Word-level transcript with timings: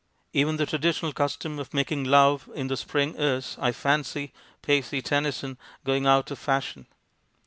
Even 0.33 0.57
the 0.57 0.65
traditional 0.65 1.13
custom 1.13 1.59
of 1.59 1.75
making 1.75 2.05
love 2.05 2.49
in 2.55 2.69
the 2.69 2.75
spring 2.75 3.13
is, 3.13 3.55
I 3.59 3.71
fancy 3.71 4.33
pace 4.63 4.89
Tennyson 5.03 5.59
going 5.83 6.07
out 6.07 6.31
of 6.31 6.39
fashion. 6.39 6.87